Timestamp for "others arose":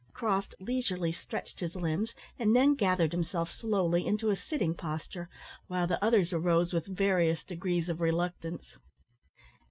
6.03-6.73